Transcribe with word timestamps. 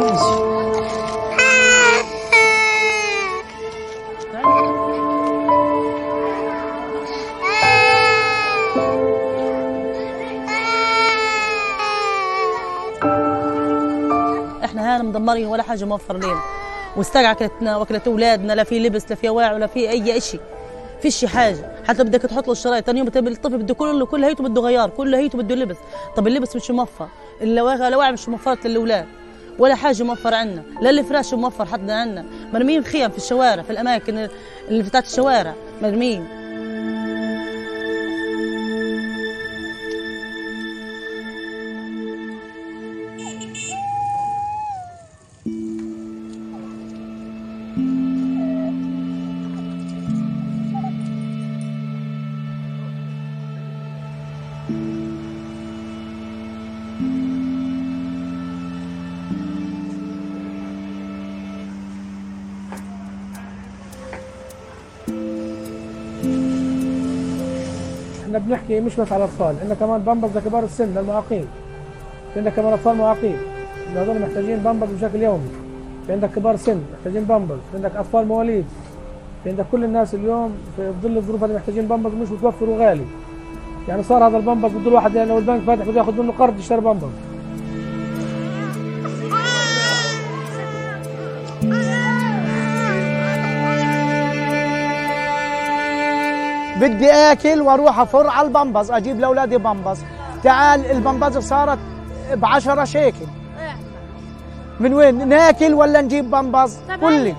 إحنا 0.00 0.16
هان 14.96 15.04
مدمرين 15.04 15.46
ولا 15.46 15.62
حاجة 15.62 15.84
موفر 15.84 16.16
لنا. 16.16 16.40
واستقع 16.96 17.30
اكلتنا 17.30 17.76
واكلت 17.76 18.06
أولادنا 18.06 18.52
لا 18.52 18.64
في 18.64 18.78
لبس 18.78 19.10
لا 19.10 19.16
في 19.16 19.28
واع 19.28 19.52
ولا 19.52 19.66
في 19.66 19.90
أي 19.90 20.20
شيء 20.20 20.40
في 21.02 21.28
حاجة. 21.28 21.72
حتى 21.88 22.04
بدك 22.04 22.22
تحط 22.22 22.46
له 22.46 22.52
الشرايط. 22.52 22.86
ثاني 22.86 22.98
يوم 22.98 23.08
الطفل 23.08 23.58
بده 23.58 23.74
كله 23.74 24.06
كل 24.06 24.24
هيته 24.24 24.44
بده 24.44 24.60
غيار 24.60 24.90
كل 24.90 25.14
هيته 25.14 25.38
بده 25.38 25.54
لبس. 25.54 25.76
طب 26.16 26.26
اللبس 26.26 26.56
مش 26.56 26.70
موفر. 26.70 27.08
الواعي 27.42 28.12
مش 28.12 28.28
موفرة 28.28 28.58
للأولاد. 28.64 29.06
ولا 29.60 29.74
حاجة 29.74 30.02
موفر 30.02 30.34
عنا 30.34 30.62
لا 30.80 30.90
الفراش 30.90 31.34
موفر 31.34 31.66
حتى 31.66 31.92
عنا. 31.92 32.24
مرميين 32.52 32.84
خيام 32.84 33.10
في 33.10 33.18
الشوارع 33.18 33.62
في 33.62 33.70
الأماكن 33.70 34.28
اللي 34.68 34.82
بتاعت 34.82 35.06
الشوارع. 35.06 35.54
مرميين 35.82 36.40
إحنا 68.30 68.38
بنحكي 68.38 68.80
مش 68.80 68.96
بس 68.96 69.12
على 69.12 69.24
الأطفال 69.24 69.56
عندنا 69.60 69.74
كمان 69.74 70.00
بامبرز 70.00 70.36
لكبار 70.36 70.64
السن 70.64 70.94
للمعاقين. 70.94 71.46
عندك 72.36 72.52
كمان 72.52 72.72
أطفال 72.72 72.96
معاقين. 72.96 73.36
هذول 73.94 74.20
محتاجين 74.20 74.56
بامبرز 74.56 74.90
بشكل 74.90 75.22
يومي. 75.22 75.48
في 76.06 76.12
عندك 76.12 76.30
كبار 76.30 76.56
سن 76.56 76.80
محتاجين 76.92 77.24
بامبرز. 77.24 77.58
في 77.70 77.76
عندك 77.76 77.96
أطفال 77.96 78.26
مواليد. 78.26 78.64
في 79.44 79.50
عندك 79.50 79.64
كل 79.72 79.84
الناس 79.84 80.14
اليوم 80.14 80.54
في 80.76 80.92
ظل 81.02 81.16
الظروف 81.16 81.44
هذه 81.44 81.54
محتاجين 81.54 81.86
بامبرز 81.86 82.14
مش 82.14 82.30
متوفر 82.30 82.68
وغالي. 82.70 83.04
يعني 83.88 84.02
صار 84.02 84.26
هذا 84.28 84.36
البامبرز 84.36 84.72
بده 84.72 84.88
الواحد 84.88 85.14
يعني 85.14 85.28
لو 85.28 85.38
البنك 85.38 85.60
فاتح 85.60 85.84
بده 85.84 85.98
ياخذ 85.98 86.22
منه 86.22 86.32
قرض 86.32 86.58
يشتري 86.58 86.80
بامبرز. 86.80 87.10
بدي 96.80 97.10
آكل 97.12 97.60
وأروح 97.62 97.98
أفر 97.98 98.26
على 98.26 98.48
البمبز 98.48 98.90
أجيب 98.90 99.20
لأولادي 99.20 99.58
بمبز 99.58 99.98
تعال 100.44 100.90
البمبز 100.90 101.38
صارت 101.38 101.78
ب 102.32 102.44
10 102.44 102.84
شيكل 102.84 103.26
من 104.80 104.94
وين؟ 104.94 105.28
ناكل 105.28 105.74
ولا 105.74 106.00
نجيب 106.00 106.30
بمبز 106.30 106.78
قل 107.02 107.12
لي. 107.24 107.34